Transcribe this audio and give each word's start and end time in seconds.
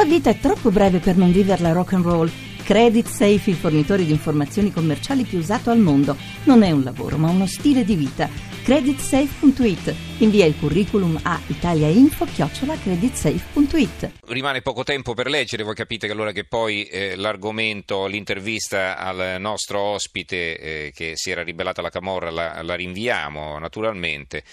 La 0.00 0.06
vita 0.06 0.30
è 0.30 0.38
troppo 0.38 0.70
breve 0.70 0.98
per 0.98 1.18
non 1.18 1.30
viverla 1.30 1.72
rock 1.72 1.92
and 1.92 2.06
roll. 2.06 2.30
Credit 2.64 3.06
Safe, 3.06 3.50
il 3.50 3.56
fornitore 3.56 4.06
di 4.06 4.12
informazioni 4.12 4.72
commerciali 4.72 5.24
più 5.24 5.36
usato 5.36 5.68
al 5.68 5.78
mondo. 5.78 6.16
Non 6.44 6.62
è 6.62 6.70
un 6.70 6.82
lavoro, 6.82 7.18
ma 7.18 7.28
uno 7.28 7.46
stile 7.46 7.84
di 7.84 7.96
vita. 7.96 8.26
Creditsafe.it. 8.62 9.94
Invia 10.20 10.46
il 10.46 10.56
curriculum 10.58 11.20
a 11.22 11.38
italiainfo-creditsafe.it. 11.48 14.12
Rimane 14.28 14.62
poco 14.62 14.84
tempo 14.84 15.12
per 15.12 15.28
leggere, 15.28 15.64
voi 15.64 15.74
capite 15.74 16.06
che 16.06 16.14
allora 16.14 16.32
che 16.32 16.44
poi 16.44 16.84
eh, 16.84 17.14
l'argomento, 17.16 18.06
l'intervista 18.06 18.96
al 18.96 19.38
nostro 19.38 19.80
ospite 19.80 20.58
eh, 20.58 20.92
che 20.94 21.12
si 21.14 21.30
era 21.30 21.42
ribellata 21.42 21.80
alla 21.80 21.90
Camorra 21.90 22.30
la, 22.30 22.62
la 22.62 22.74
rinviamo 22.74 23.58
naturalmente. 23.58 24.44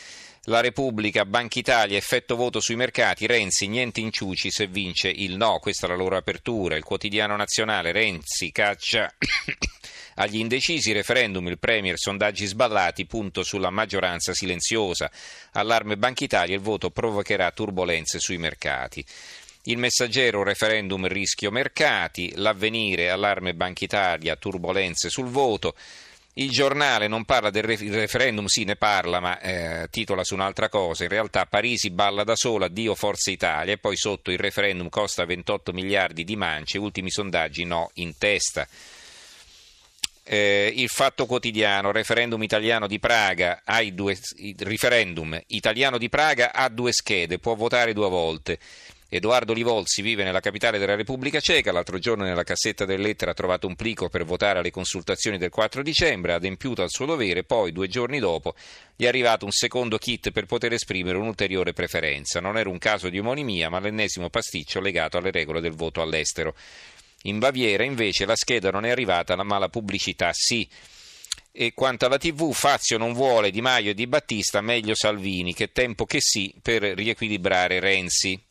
La 0.50 0.62
Repubblica, 0.62 1.26
Banca 1.26 1.60
Italia, 1.60 1.98
effetto 1.98 2.38
voto 2.38 2.62
sui 2.62 2.78
mercati, 2.78 3.28
Renzi, 3.28 3.68
niente 3.68 4.00
inciuci 4.00 4.50
se 4.50 4.68
vince 4.68 5.10
il 5.10 5.36
no, 5.36 5.60
questa 5.60 5.88
è 5.88 5.90
la 5.90 5.98
loro 5.98 6.16
apertura. 6.16 6.78
Il 6.78 6.86
quotidiano 6.86 7.36
nazionale, 7.36 7.92
Renzi 7.92 8.54
caccia 8.54 9.14
agli 10.16 10.38
indecisi, 10.38 10.94
referendum, 10.94 11.46
il 11.50 11.60
Premier, 11.60 11.98
sondaggi 11.98 12.46
sballati, 12.46 13.06
punto 13.06 13.44
sulla 13.44 13.72
maggioranza 13.72 14.34
silenziosa. 14.34 15.12
Allarme 15.52 15.98
Banca 15.98 16.24
Italia, 16.24 16.56
il 16.56 16.62
voto 16.62 16.92
provocherà 16.92 17.52
turbulenze 17.52 18.18
sui 18.18 18.38
mercati. 18.38 19.04
Il 19.64 19.78
messaggero, 19.78 20.44
referendum, 20.44 21.08
rischio 21.08 21.52
mercati, 21.52 22.32
l'avvenire, 22.36 23.10
allarme 23.10 23.54
Banca 23.54 23.84
Italia, 23.84 24.38
turbulenze 24.38 25.10
sul 25.10 25.28
voto. 25.28 25.76
Il 26.40 26.52
giornale 26.52 27.08
non 27.08 27.26
parla 27.26 27.50
del 27.50 27.64
referendum, 27.64 28.46
sì 28.46 28.64
ne 28.64 28.76
parla, 28.76 29.20
ma 29.20 29.40
eh, 29.40 29.88
titola 29.90 30.24
su 30.24 30.36
un'altra 30.36 30.70
cosa. 30.70 31.02
In 31.02 31.10
realtà 31.10 31.48
Parisi 31.48 31.90
balla 31.90 32.24
da 32.24 32.36
sola, 32.36 32.68
Dio 32.68 32.94
Forza 32.94 33.32
Italia, 33.32 33.74
e 33.74 33.80
poi 33.80 33.98
sotto 33.98 34.30
il 34.30 34.38
referendum 34.38 34.88
costa 34.90 35.26
28 35.26 35.74
miliardi 35.74 36.24
di 36.24 36.36
mance, 36.36 36.78
ultimi 36.78 37.10
sondaggi 37.10 37.64
no 37.64 37.90
in 37.96 38.16
testa. 38.20 38.68
Eh, 40.24 40.72
il 40.76 40.90
Fatto 40.90 41.26
Quotidiano, 41.26 41.92
referendum 41.92 42.44
italiano 42.44 42.86
di 42.86 43.00
Praga, 43.00 43.64
due, 43.92 44.16
referendum 44.60 45.42
italiano 45.48 45.98
di 45.98 46.08
Praga 46.08 46.54
ha 46.54 46.70
due 46.70 46.92
schede, 46.92 47.40
può 47.40 47.56
votare 47.56 47.94
due 47.94 48.10
volte. 48.10 48.60
Edoardo 49.10 49.54
Livolsi 49.54 50.02
vive 50.02 50.26
nella 50.26 50.42
capitale 50.42 50.78
della 50.78 50.96
Repubblica 50.96 51.40
Ceca, 51.40 51.72
l'altro 51.72 51.98
giorno 51.98 52.26
nella 52.26 52.44
cassetta 52.44 52.84
delle 52.84 53.04
lettere 53.04 53.32
ha 53.32 53.34
trovato 53.34 53.66
un 53.66 53.76
plico 53.78 54.10
per 54.10 54.26
votare 54.26 54.60
alle 54.60 54.70
consultazioni 54.70 55.38
del 55.38 55.50
4 55.50 55.82
dicembre, 55.82 56.34
ha 56.34 56.36
adempiuto 56.36 56.82
al 56.82 56.90
suo 56.90 57.06
dovere, 57.06 57.46
poi 57.46 57.72
due 57.72 57.88
giorni 57.88 58.20
dopo 58.20 58.54
gli 58.98 59.06
è 59.06 59.08
arrivato 59.08 59.46
un 59.46 59.52
secondo 59.52 59.98
kit 59.98 60.32
per 60.32 60.46
poter 60.46 60.74
esprimere 60.74 61.18
un'ulteriore 61.18 61.72
preferenza. 61.72 62.42
Non 62.42 62.58
era 62.58 62.68
un 62.68 62.80
caso 62.80 63.08
di 63.08 63.18
omonimia, 63.18 63.70
ma 63.70 63.80
l'ennesimo 63.80 64.30
pasticcio 64.30 64.82
legato 64.82 65.18
alle 65.18 65.32
regole 65.32 65.62
del 65.62 65.74
voto 65.74 66.02
all'estero. 66.02 66.54
In 67.24 67.40
Baviera 67.40 67.86
invece 67.86 68.26
la 68.26 68.36
scheda 68.36 68.72
non 68.72 68.84
è 68.84 68.90
arrivata, 68.90 69.42
ma 69.42 69.58
la 69.58 69.70
pubblicità 69.70 70.32
sì. 70.34 70.68
E 71.54 71.74
quanto 71.74 72.06
alla 72.06 72.18
TV, 72.18 72.52
Fazio 72.52 72.98
non 72.98 73.14
vuole 73.14 73.52
Di 73.52 73.62
Maio 73.62 73.92
e 73.92 73.94
Di 73.94 74.06
Battista, 74.06 74.60
meglio 74.60 74.96
Salvini, 74.96 75.54
che 75.54 75.72
tempo 75.72 76.06
che 76.06 76.20
sì 76.20 76.54
per 76.62 76.82
riequilibrare 76.82 77.80
Renzi. 77.80 78.47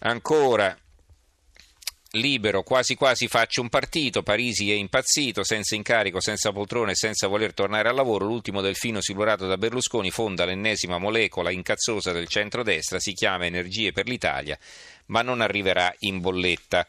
Ancora 0.00 0.76
libero, 2.12 2.62
quasi 2.62 2.94
quasi 2.94 3.28
faccio 3.28 3.60
un 3.60 3.68
partito, 3.68 4.22
Parisi 4.22 4.70
è 4.70 4.74
impazzito, 4.74 5.44
senza 5.44 5.74
incarico, 5.74 6.20
senza 6.20 6.52
poltrone, 6.52 6.94
senza 6.94 7.28
voler 7.28 7.54
tornare 7.54 7.88
al 7.88 7.94
lavoro, 7.94 8.24
l'ultimo 8.24 8.60
delfino 8.60 9.00
silurato 9.00 9.46
da 9.46 9.58
Berlusconi 9.58 10.10
fonda 10.10 10.44
l'ennesima 10.44 10.98
molecola 10.98 11.50
incazzosa 11.50 12.12
del 12.12 12.28
centrodestra, 12.28 12.98
si 12.98 13.12
chiama 13.12 13.46
Energie 13.46 13.92
per 13.92 14.08
l'Italia, 14.08 14.58
ma 15.06 15.22
non 15.22 15.40
arriverà 15.40 15.94
in 16.00 16.20
bolletta. 16.20 16.86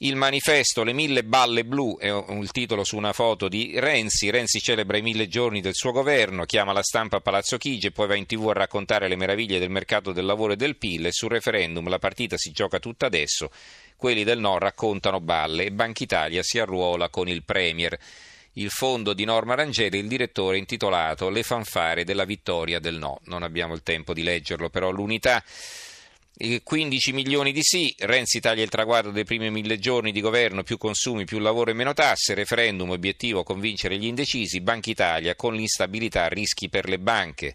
Il 0.00 0.14
manifesto 0.14 0.82
Le 0.82 0.92
mille 0.92 1.24
balle 1.24 1.64
blu 1.64 1.96
è 1.98 2.10
il 2.10 2.50
titolo 2.50 2.84
su 2.84 2.98
una 2.98 3.14
foto 3.14 3.48
di 3.48 3.80
Renzi. 3.80 4.28
Renzi 4.28 4.60
celebra 4.60 4.98
i 4.98 5.02
mille 5.02 5.26
giorni 5.26 5.62
del 5.62 5.74
suo 5.74 5.90
governo, 5.90 6.44
chiama 6.44 6.74
la 6.74 6.82
stampa 6.82 7.16
a 7.16 7.20
Palazzo 7.20 7.56
Chigi 7.56 7.86
e 7.86 7.92
poi 7.92 8.06
va 8.06 8.14
in 8.14 8.26
tv 8.26 8.48
a 8.48 8.52
raccontare 8.52 9.08
le 9.08 9.16
meraviglie 9.16 9.58
del 9.58 9.70
mercato 9.70 10.12
del 10.12 10.26
lavoro 10.26 10.52
e 10.52 10.56
del 10.56 10.76
PIL. 10.76 11.06
E 11.06 11.12
sul 11.12 11.30
referendum 11.30 11.88
la 11.88 11.98
partita 11.98 12.36
si 12.36 12.50
gioca 12.50 12.78
tutta 12.78 13.06
adesso. 13.06 13.50
Quelli 13.96 14.22
del 14.22 14.38
no 14.38 14.58
raccontano 14.58 15.18
balle 15.20 15.64
e 15.64 15.72
Banca 15.72 16.02
Italia 16.02 16.42
si 16.42 16.58
arruola 16.58 17.08
con 17.08 17.26
il 17.26 17.42
Premier. 17.42 17.98
Il 18.52 18.68
fondo 18.68 19.14
di 19.14 19.24
Norma 19.24 19.54
Rangeli, 19.54 19.98
il 19.98 20.08
direttore 20.08 20.58
intitolato 20.58 21.30
Le 21.30 21.42
fanfare 21.42 22.04
della 22.04 22.26
vittoria 22.26 22.80
del 22.80 22.98
no. 22.98 23.20
Non 23.24 23.42
abbiamo 23.42 23.72
il 23.72 23.82
tempo 23.82 24.12
di 24.12 24.22
leggerlo, 24.22 24.68
però 24.68 24.90
l'unità 24.90 25.42
15 26.38 27.12
milioni 27.14 27.50
di 27.50 27.62
sì, 27.62 27.94
Renzi 27.98 28.40
taglia 28.40 28.62
il 28.62 28.68
traguardo 28.68 29.10
dei 29.10 29.24
primi 29.24 29.50
mille 29.50 29.78
giorni 29.78 30.12
di 30.12 30.20
governo, 30.20 30.62
più 30.62 30.76
consumi, 30.76 31.24
più 31.24 31.38
lavoro 31.38 31.70
e 31.70 31.74
meno 31.74 31.94
tasse, 31.94 32.34
referendum, 32.34 32.90
obiettivo 32.90 33.42
convincere 33.42 33.96
gli 33.96 34.04
indecisi, 34.04 34.60
Banca 34.60 34.90
Italia 34.90 35.34
con 35.34 35.54
l'instabilità, 35.54 36.28
rischi 36.28 36.68
per 36.68 36.90
le 36.90 36.98
banche. 36.98 37.54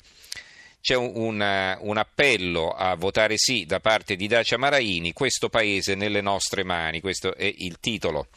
C'è 0.81 0.95
un, 0.95 1.77
un, 1.79 1.97
appello 1.97 2.71
a 2.71 2.95
votare 2.95 3.37
sì 3.37 3.67
da 3.67 3.79
parte 3.79 4.15
di 4.15 4.25
Dacia 4.25 4.57
Maraini, 4.57 5.13
questo 5.13 5.47
paese 5.47 5.93
nelle 5.93 6.21
nostre 6.21 6.63
mani, 6.63 7.01
questo 7.01 7.35
è 7.35 7.53
il 7.55 7.77
titolo. 7.79 8.29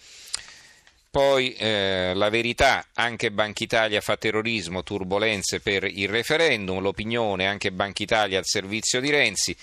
Poi 1.10 1.54
eh, 1.54 2.12
la 2.14 2.28
verità, 2.28 2.88
anche 2.92 3.30
Banca 3.30 3.64
Italia 3.64 4.02
fa 4.02 4.18
terrorismo, 4.18 4.82
turbulenze 4.82 5.60
per 5.60 5.84
il 5.84 6.08
referendum, 6.08 6.80
l'opinione, 6.80 7.46
anche 7.46 7.72
Banca 7.72 8.02
Italia 8.02 8.36
al 8.36 8.44
servizio 8.44 9.00
di 9.00 9.08
Renzi 9.08 9.56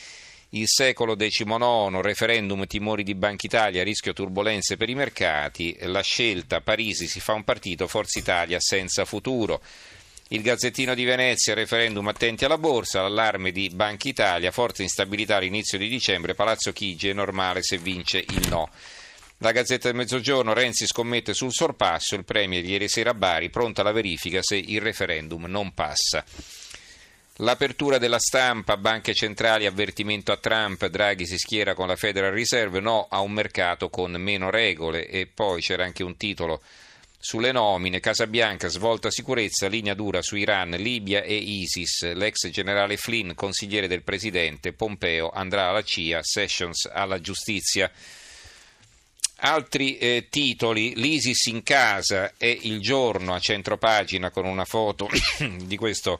il 0.53 0.67
secolo 0.67 1.15
XIX, 1.15 2.01
referendum, 2.01 2.65
timori 2.67 3.03
di 3.03 3.15
Banca 3.15 3.45
Italia, 3.45 3.83
rischio 3.83 4.11
turbulenze 4.11 4.75
per 4.75 4.89
i 4.89 4.95
mercati, 4.95 5.77
la 5.83 6.01
scelta, 6.01 6.59
Parisi 6.59 7.07
si 7.07 7.21
fa 7.21 7.31
un 7.31 7.45
partito, 7.45 7.87
Forza 7.87 8.19
Italia 8.19 8.59
senza 8.59 9.05
futuro. 9.05 9.61
Il 10.29 10.41
Gazzettino 10.41 10.93
di 10.93 11.05
Venezia, 11.05 11.53
referendum 11.53 12.05
attenti 12.09 12.43
alla 12.43 12.57
borsa, 12.57 13.01
l'allarme 13.01 13.51
di 13.51 13.69
Banca 13.69 14.09
Italia, 14.09 14.51
forza 14.51 14.81
instabilità 14.81 15.37
all'inizio 15.37 15.77
di 15.77 15.87
dicembre, 15.87 16.35
Palazzo 16.35 16.73
Chigi 16.73 17.07
è 17.07 17.13
normale 17.13 17.63
se 17.63 17.77
vince 17.77 18.17
il 18.17 18.49
no. 18.49 18.69
La 19.37 19.53
Gazzetta 19.53 19.87
del 19.87 19.97
Mezzogiorno, 19.97 20.53
Renzi 20.53 20.85
scommette 20.85 21.33
sul 21.33 21.53
sorpasso, 21.53 22.15
il 22.15 22.25
Premier 22.25 22.63
ieri 22.65 22.89
sera 22.89 23.11
a 23.11 23.13
Bari, 23.13 23.49
pronta 23.49 23.83
la 23.83 23.93
verifica 23.93 24.41
se 24.41 24.57
il 24.57 24.81
referendum 24.81 25.45
non 25.45 25.73
passa. 25.73 26.23
L'apertura 27.41 27.97
della 27.97 28.19
stampa, 28.19 28.77
banche 28.77 29.15
centrali, 29.15 29.65
avvertimento 29.65 30.31
a 30.31 30.37
Trump, 30.37 30.85
Draghi 30.85 31.25
si 31.25 31.39
schiera 31.39 31.73
con 31.73 31.87
la 31.87 31.95
Federal 31.95 32.33
Reserve, 32.33 32.79
no 32.79 33.07
a 33.09 33.21
un 33.21 33.31
mercato 33.31 33.89
con 33.89 34.11
meno 34.11 34.51
regole 34.51 35.07
e 35.07 35.25
poi 35.25 35.59
c'era 35.59 35.83
anche 35.83 36.03
un 36.03 36.17
titolo 36.17 36.61
sulle 37.17 37.51
nomine, 37.51 37.99
Casa 37.99 38.27
Bianca, 38.27 38.67
svolta 38.67 39.09
sicurezza, 39.09 39.67
linea 39.67 39.95
dura 39.95 40.21
su 40.21 40.35
Iran, 40.35 40.69
Libia 40.69 41.23
e 41.23 41.33
ISIS, 41.33 42.13
l'ex 42.13 42.47
generale 42.49 42.95
Flynn, 42.95 43.31
consigliere 43.33 43.87
del 43.87 44.03
presidente, 44.03 44.73
Pompeo 44.73 45.31
andrà 45.31 45.69
alla 45.69 45.81
CIA, 45.81 46.21
Sessions 46.21 46.87
alla 46.93 47.19
giustizia. 47.21 47.91
Altri 49.37 49.97
eh, 49.97 50.27
titoli, 50.29 50.93
l'ISIS 50.95 51.45
in 51.45 51.63
casa 51.63 52.33
è 52.37 52.45
il 52.61 52.79
giorno 52.81 53.33
a 53.33 53.39
centropagina 53.39 54.29
con 54.29 54.45
una 54.45 54.65
foto 54.65 55.09
di 55.65 55.75
questo 55.75 56.19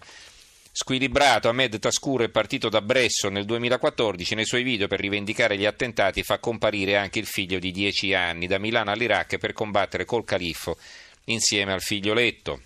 Squilibrato, 0.73 1.49
Ahmed 1.49 1.79
Tascuro 1.79 2.23
è 2.23 2.29
partito 2.29 2.69
da 2.69 2.81
Bresso 2.81 3.27
nel 3.27 3.43
2014, 3.43 4.35
nei 4.35 4.45
suoi 4.45 4.63
video 4.63 4.87
per 4.87 5.01
rivendicare 5.01 5.57
gli 5.57 5.65
attentati 5.65 6.23
fa 6.23 6.39
comparire 6.39 6.95
anche 6.95 7.19
il 7.19 7.25
figlio 7.25 7.59
di 7.59 7.71
10 7.71 8.13
anni, 8.13 8.47
da 8.47 8.57
Milano 8.57 8.89
all'Iraq 8.89 9.37
per 9.37 9.51
combattere 9.51 10.05
col 10.05 10.23
califfo 10.23 10.77
insieme 11.25 11.73
al 11.73 11.81
figlioletto. 11.81 12.61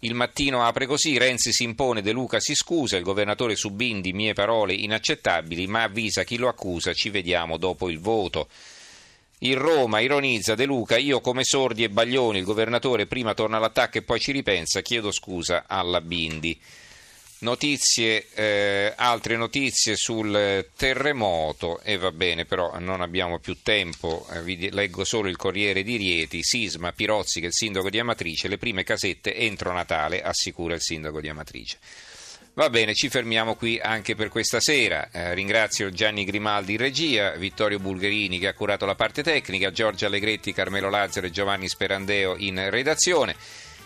Il 0.00 0.14
mattino 0.14 0.64
apre 0.64 0.86
così, 0.86 1.18
Renzi 1.18 1.52
si 1.52 1.64
impone, 1.64 2.00
De 2.00 2.12
Luca 2.12 2.40
si 2.40 2.54
scusa, 2.54 2.96
il 2.96 3.02
governatore 3.02 3.54
Subindi, 3.54 4.14
mie 4.14 4.32
parole 4.32 4.72
inaccettabili, 4.72 5.66
ma 5.66 5.82
avvisa 5.82 6.24
chi 6.24 6.38
lo 6.38 6.48
accusa, 6.48 6.94
ci 6.94 7.10
vediamo 7.10 7.58
dopo 7.58 7.90
il 7.90 7.98
voto. 7.98 8.48
Il 9.44 9.56
Roma 9.58 10.00
ironizza 10.00 10.54
De 10.54 10.64
Luca, 10.64 10.96
io 10.96 11.20
come 11.20 11.44
sordi 11.44 11.84
e 11.84 11.90
baglioni, 11.90 12.38
il 12.38 12.46
governatore 12.46 13.04
prima 13.04 13.34
torna 13.34 13.58
all'attacco 13.58 13.98
e 13.98 14.02
poi 14.02 14.18
ci 14.18 14.32
ripensa, 14.32 14.80
chiedo 14.80 15.10
scusa 15.10 15.64
alla 15.66 16.00
Bindi. 16.00 16.58
Notizie, 17.40 18.26
eh, 18.32 18.94
altre 18.96 19.36
notizie 19.36 19.96
sul 19.96 20.66
terremoto 20.74 21.80
e 21.82 21.98
va 21.98 22.10
bene, 22.10 22.46
però 22.46 22.78
non 22.78 23.02
abbiamo 23.02 23.38
più 23.38 23.58
tempo, 23.62 24.26
eh, 24.32 24.40
vi 24.40 24.70
leggo 24.70 25.04
solo 25.04 25.28
il 25.28 25.36
Corriere 25.36 25.82
di 25.82 25.96
Rieti, 25.96 26.42
sisma, 26.42 26.92
Pirozzi 26.92 27.40
che 27.40 27.44
è 27.44 27.48
il 27.48 27.54
sindaco 27.54 27.90
di 27.90 27.98
Amatrice, 27.98 28.48
le 28.48 28.56
prime 28.56 28.82
casette 28.82 29.36
entro 29.36 29.74
Natale, 29.74 30.22
assicura 30.22 30.72
il 30.72 30.80
sindaco 30.80 31.20
di 31.20 31.28
Amatrice. 31.28 31.76
Va 32.56 32.70
bene, 32.70 32.94
ci 32.94 33.08
fermiamo 33.08 33.56
qui 33.56 33.80
anche 33.82 34.14
per 34.14 34.28
questa 34.28 34.60
sera. 34.60 35.10
Eh, 35.10 35.34
ringrazio 35.34 35.90
Gianni 35.90 36.24
Grimaldi 36.24 36.74
in 36.74 36.78
regia, 36.78 37.32
Vittorio 37.32 37.80
Bulgherini 37.80 38.38
che 38.38 38.46
ha 38.46 38.54
curato 38.54 38.86
la 38.86 38.94
parte 38.94 39.24
tecnica, 39.24 39.72
Giorgio 39.72 40.06
Allegretti, 40.06 40.52
Carmelo 40.52 40.88
Lazzaro 40.88 41.26
e 41.26 41.32
Giovanni 41.32 41.68
Sperandeo 41.68 42.36
in 42.38 42.70
redazione. 42.70 43.34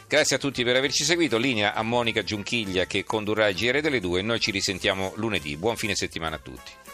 Grazie 0.07 0.37
a 0.37 0.39
tutti 0.39 0.65
per 0.65 0.77
averci 0.77 1.05
seguito. 1.05 1.39
Linea 1.39 1.73
a 1.73 1.83
Monica 1.83 2.23
Giunchiglia 2.23 2.85
che 2.85 3.05
condurrà 3.05 3.49
il 3.49 3.57
GR 3.57 3.81
delle 3.81 4.01
due. 4.01 4.21
Noi 4.21 4.39
ci 4.39 4.51
risentiamo 4.51 5.13
lunedì. 5.17 5.57
Buon 5.57 5.77
fine 5.77 5.95
settimana 5.95 6.37
a 6.37 6.41
tutti. 6.41 6.88